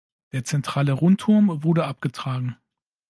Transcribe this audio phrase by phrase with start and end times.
[0.31, 2.57] Der zentrale Rundturm wurde abgetragen.